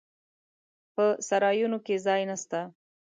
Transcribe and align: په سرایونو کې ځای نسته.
په 0.95 1.05
سرایونو 1.27 1.77
کې 1.85 1.95
ځای 2.05 2.21
نسته. 2.29 2.59